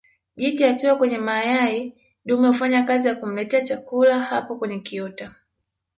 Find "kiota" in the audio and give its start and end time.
4.79-5.35